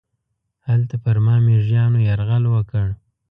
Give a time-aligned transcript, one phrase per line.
[0.69, 2.87] هلته پر ما میږیانو یرغل وکړ.